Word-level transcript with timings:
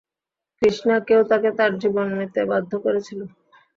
কৃষ্ণা, 0.61 0.95
কেউ 1.07 1.21
তাকে 1.31 1.49
তার 1.57 1.71
জীবন 1.81 2.07
নিতে 2.19 2.41
বাধ্য 2.51 2.71
করেছিল। 2.85 3.19